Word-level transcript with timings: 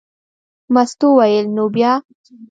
مستو 0.73 1.07
وویل: 1.13 1.45
نو 1.55 1.65
بیا. 1.73 1.91